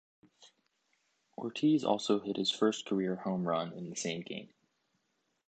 Ortiz 1.37 1.83
also 1.83 2.21
hit 2.21 2.35
his 2.37 2.49
first 2.49 2.87
career 2.87 3.17
home 3.17 3.47
run 3.47 3.71
in 3.71 3.91
the 3.91 3.95
same 3.95 4.21
game. 4.23 4.49